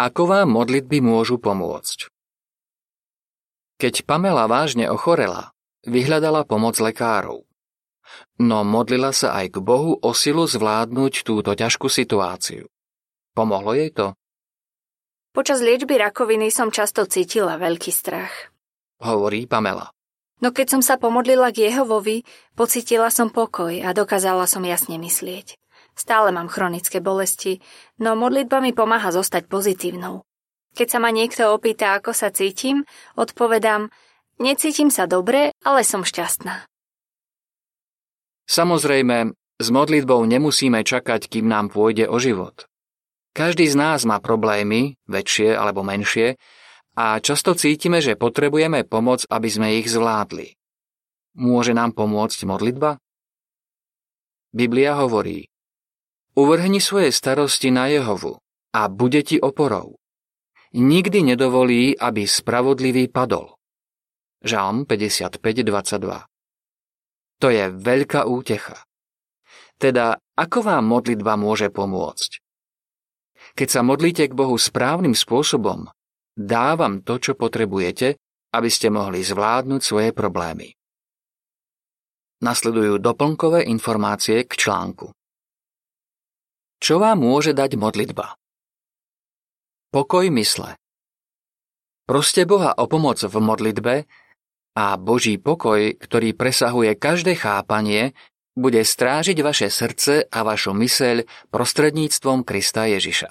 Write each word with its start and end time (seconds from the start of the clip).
Ako 0.00 0.24
vám 0.24 0.48
modlitby 0.56 1.04
môžu 1.04 1.36
pomôcť? 1.36 2.08
Keď 3.76 4.08
Pamela 4.08 4.48
vážne 4.48 4.88
ochorela, 4.88 5.52
vyhľadala 5.84 6.48
pomoc 6.48 6.78
lekárov. 6.78 7.44
No 8.40 8.62
modlila 8.62 9.12
sa 9.12 9.36
aj 9.36 9.52
k 9.52 9.56
Bohu 9.60 9.98
o 9.98 10.10
silu 10.16 10.48
zvládnuť 10.48 11.26
túto 11.26 11.52
ťažkú 11.52 11.90
situáciu. 11.92 12.68
Pomohlo 13.32 13.72
jej 13.76 13.92
to? 13.92 14.16
Počas 15.32 15.64
liečby 15.64 15.96
rakoviny 15.96 16.52
som 16.52 16.68
často 16.68 17.08
cítila 17.08 17.56
veľký 17.56 17.88
strach. 17.88 18.52
Hovorí 19.00 19.48
Pamela. 19.48 19.88
No 20.44 20.50
keď 20.52 20.76
som 20.76 20.82
sa 20.84 20.98
pomodlila 20.98 21.54
k 21.54 21.70
Jehovovi, 21.70 22.26
pocítila 22.58 23.08
som 23.08 23.32
pokoj 23.32 23.72
a 23.80 23.94
dokázala 23.94 24.44
som 24.50 24.60
jasne 24.66 24.98
myslieť. 25.00 25.61
Stále 25.92 26.32
mám 26.32 26.48
chronické 26.48 27.04
bolesti, 27.04 27.60
no 28.00 28.16
modlitba 28.16 28.64
mi 28.64 28.72
pomáha 28.72 29.12
zostať 29.12 29.46
pozitívnou. 29.46 30.24
Keď 30.72 30.88
sa 30.88 30.98
ma 31.04 31.12
niekto 31.12 31.52
opýta, 31.52 32.00
ako 32.00 32.16
sa 32.16 32.32
cítim, 32.32 32.88
odpovedám, 33.12 33.92
necítim 34.40 34.88
sa 34.88 35.04
dobre, 35.04 35.52
ale 35.60 35.84
som 35.84 36.00
šťastná. 36.00 36.64
Samozrejme, 38.48 39.36
s 39.60 39.68
modlitbou 39.68 40.24
nemusíme 40.24 40.80
čakať, 40.80 41.28
kým 41.28 41.46
nám 41.46 41.68
pôjde 41.68 42.08
o 42.08 42.16
život. 42.16 42.64
Každý 43.36 43.68
z 43.68 43.76
nás 43.76 44.04
má 44.08 44.16
problémy, 44.20 44.96
väčšie 45.08 45.52
alebo 45.56 45.84
menšie, 45.84 46.40
a 46.92 47.16
často 47.20 47.56
cítime, 47.56 48.04
že 48.04 48.20
potrebujeme 48.20 48.84
pomoc, 48.84 49.24
aby 49.28 49.48
sme 49.48 49.80
ich 49.80 49.88
zvládli. 49.88 50.56
Môže 51.40 51.72
nám 51.72 51.96
pomôcť 51.96 52.44
modlitba? 52.44 53.00
Biblia 54.52 55.00
hovorí, 55.00 55.48
Uvrhni 56.32 56.80
svoje 56.80 57.12
starosti 57.12 57.68
na 57.68 57.92
Jehovu 57.92 58.40
a 58.72 58.88
bude 58.88 59.20
ti 59.20 59.36
oporou. 59.36 60.00
Nikdy 60.72 61.36
nedovolí, 61.36 61.92
aby 61.92 62.24
spravodlivý 62.24 63.12
padol. 63.12 63.60
Žalm 64.40 64.88
55.22 64.88 66.24
To 67.36 67.46
je 67.52 67.64
veľká 67.68 68.24
útecha. 68.24 68.80
Teda, 69.76 70.16
ako 70.32 70.64
vám 70.64 70.88
modlitba 70.88 71.36
môže 71.36 71.68
pomôcť? 71.68 72.40
Keď 73.52 73.68
sa 73.68 73.84
modlíte 73.84 74.32
k 74.32 74.32
Bohu 74.32 74.56
správnym 74.56 75.12
spôsobom, 75.12 75.84
dávam 76.32 77.04
to, 77.04 77.20
čo 77.20 77.36
potrebujete, 77.36 78.16
aby 78.56 78.68
ste 78.72 78.88
mohli 78.88 79.20
zvládnuť 79.20 79.80
svoje 79.84 80.16
problémy. 80.16 80.72
Nasledujú 82.40 82.96
doplnkové 82.98 83.68
informácie 83.68 84.48
k 84.48 84.52
článku. 84.56 85.12
Čo 86.82 86.98
vám 86.98 87.22
môže 87.22 87.54
dať 87.54 87.78
modlitba? 87.78 88.34
Pokoj 89.94 90.26
mysle. 90.34 90.74
Proste 92.10 92.42
Boha 92.42 92.74
o 92.74 92.90
pomoc 92.90 93.22
v 93.22 93.38
modlitbe 93.38 93.94
a 94.74 94.98
Boží 94.98 95.38
pokoj, 95.38 95.94
ktorý 95.94 96.34
presahuje 96.34 96.98
každé 96.98 97.38
chápanie, 97.38 98.18
bude 98.58 98.82
strážiť 98.82 99.38
vaše 99.46 99.70
srdce 99.70 100.26
a 100.26 100.38
vašu 100.42 100.74
myseľ 100.74 101.22
prostredníctvom 101.54 102.42
Krista 102.42 102.90
Ježiša. 102.90 103.30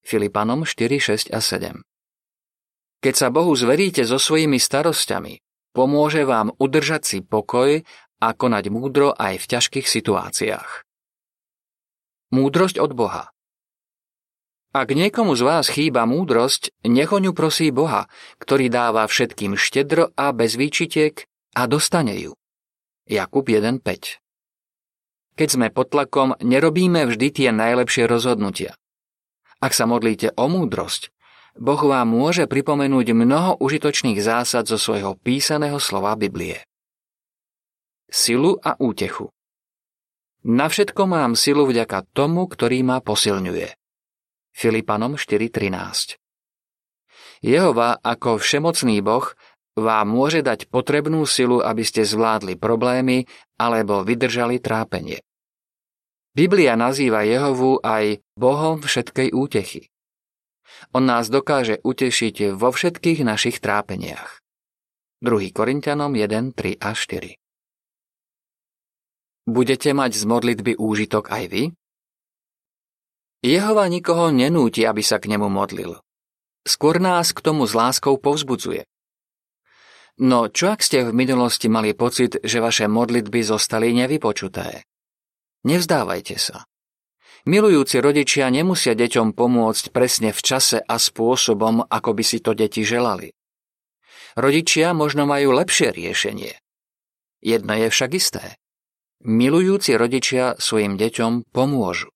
Filipanom 0.00 0.64
4, 0.64 1.28
6 1.28 1.36
a 1.36 1.44
7 1.44 1.84
Keď 3.04 3.14
sa 3.14 3.28
Bohu 3.28 3.52
zveríte 3.52 4.08
so 4.08 4.16
svojimi 4.16 4.56
starosťami, 4.56 5.36
pomôže 5.76 6.24
vám 6.24 6.56
udržať 6.56 7.02
si 7.04 7.18
pokoj 7.20 7.84
a 8.24 8.28
konať 8.32 8.64
múdro 8.72 9.12
aj 9.12 9.36
v 9.36 9.48
ťažkých 9.52 9.84
situáciách. 9.84 10.83
Múdrosť 12.34 12.82
od 12.82 12.98
Boha 12.98 13.30
Ak 14.74 14.90
niekomu 14.90 15.38
z 15.38 15.46
vás 15.46 15.70
chýba 15.70 16.02
múdrosť, 16.02 16.74
nech 16.82 17.14
o 17.14 17.22
ňu 17.22 17.30
prosí 17.30 17.70
Boha, 17.70 18.10
ktorý 18.42 18.74
dáva 18.74 19.06
všetkým 19.06 19.54
štedro 19.54 20.10
a 20.18 20.34
bez 20.34 20.58
výčitiek 20.58 21.30
a 21.54 21.70
dostane 21.70 22.18
ju. 22.18 22.34
Jakub 23.06 23.46
1.5 23.46 24.18
Keď 25.38 25.46
sme 25.46 25.70
pod 25.70 25.94
tlakom, 25.94 26.34
nerobíme 26.42 27.06
vždy 27.06 27.30
tie 27.30 27.48
najlepšie 27.54 28.10
rozhodnutia. 28.10 28.74
Ak 29.62 29.70
sa 29.70 29.86
modlíte 29.86 30.34
o 30.34 30.50
múdrosť, 30.50 31.14
Boh 31.54 31.78
vám 31.78 32.10
môže 32.10 32.50
pripomenúť 32.50 33.14
mnoho 33.14 33.62
užitočných 33.62 34.18
zásad 34.18 34.66
zo 34.66 34.74
svojho 34.74 35.14
písaného 35.22 35.78
slova 35.78 36.18
Biblie. 36.18 36.66
Silu 38.10 38.58
a 38.58 38.74
útechu 38.82 39.30
na 40.44 40.68
všetko 40.68 41.08
mám 41.08 41.32
silu 41.32 41.64
vďaka 41.64 42.04
tomu, 42.12 42.44
ktorý 42.44 42.84
ma 42.84 43.00
posilňuje. 43.00 43.68
Filipanom 44.52 45.16
4.13 45.16 46.20
Jehova 47.40 47.98
ako 48.00 48.38
všemocný 48.38 49.00
Boh 49.00 49.32
vám 49.74 50.06
môže 50.06 50.44
dať 50.44 50.70
potrebnú 50.70 51.26
silu, 51.26 51.58
aby 51.64 51.82
ste 51.82 52.06
zvládli 52.06 52.54
problémy 52.54 53.26
alebo 53.58 54.06
vydržali 54.06 54.62
trápenie. 54.62 55.24
Biblia 56.34 56.78
nazýva 56.78 57.26
Jehovu 57.26 57.82
aj 57.82 58.22
Bohom 58.38 58.82
všetkej 58.82 59.34
útechy. 59.34 59.90
On 60.94 61.02
nás 61.02 61.30
dokáže 61.30 61.82
utešiť 61.82 62.54
vo 62.54 62.70
všetkých 62.70 63.26
našich 63.26 63.58
trápeniach. 63.58 64.42
2. 65.22 65.54
Korintianom 65.54 66.12
1, 66.12 66.52
3 66.52 66.78
a 66.78 66.90
4 66.92 67.43
Budete 69.44 69.92
mať 69.92 70.16
z 70.16 70.24
modlitby 70.24 70.72
úžitok 70.80 71.28
aj 71.28 71.44
vy? 71.52 71.62
Jehova 73.44 73.84
nikoho 73.92 74.32
nenúti, 74.32 74.88
aby 74.88 75.04
sa 75.04 75.20
k 75.20 75.28
nemu 75.28 75.52
modlil. 75.52 76.00
Skôr 76.64 76.96
nás 76.96 77.36
k 77.36 77.44
tomu 77.44 77.68
s 77.68 77.76
láskou 77.76 78.16
povzbudzuje. 78.16 78.88
No 80.24 80.48
čo 80.48 80.72
ak 80.72 80.80
ste 80.80 81.04
v 81.04 81.12
minulosti 81.12 81.68
mali 81.68 81.92
pocit, 81.92 82.40
že 82.40 82.64
vaše 82.64 82.88
modlitby 82.88 83.44
zostali 83.44 83.92
nevypočuté? 83.92 84.88
Nevzdávajte 85.68 86.36
sa. 86.40 86.64
Milujúci 87.44 88.00
rodičia 88.00 88.48
nemusia 88.48 88.96
deťom 88.96 89.36
pomôcť 89.36 89.92
presne 89.92 90.32
v 90.32 90.40
čase 90.40 90.80
a 90.80 90.96
spôsobom, 90.96 91.84
ako 91.84 92.10
by 92.16 92.24
si 92.24 92.40
to 92.40 92.56
deti 92.56 92.80
želali. 92.80 93.36
Rodičia 94.40 94.96
možno 94.96 95.28
majú 95.28 95.52
lepšie 95.52 95.92
riešenie. 95.92 96.56
Jedno 97.44 97.76
je 97.76 97.92
však 97.92 98.10
isté. 98.16 98.56
Milujúci 99.24 99.96
rodičia 99.96 100.52
svojim 100.60 101.00
deťom 101.00 101.48
pomôžu. 101.48 102.12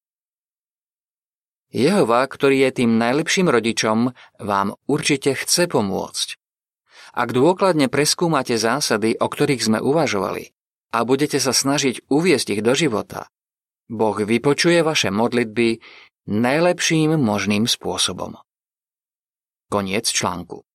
Jehova, 1.73 2.21
ktorý 2.29 2.69
je 2.69 2.85
tým 2.85 3.01
najlepším 3.01 3.49
rodičom, 3.49 4.13
vám 4.37 4.77
určite 4.85 5.33
chce 5.33 5.73
pomôcť. 5.73 6.37
Ak 7.17 7.33
dôkladne 7.33 7.89
preskúmate 7.89 8.61
zásady, 8.61 9.17
o 9.17 9.25
ktorých 9.25 9.65
sme 9.65 9.79
uvažovali, 9.81 10.53
a 10.93 11.09
budete 11.09 11.41
sa 11.41 11.57
snažiť 11.57 12.13
uviesť 12.13 12.61
ich 12.61 12.63
do 12.65 12.77
života, 12.77 13.33
Boh 13.89 14.21
vypočuje 14.21 14.85
vaše 14.85 15.09
modlitby 15.09 15.81
najlepším 16.29 17.17
možným 17.17 17.65
spôsobom. 17.65 18.37
Koniec 19.73 20.13
článku. 20.13 20.68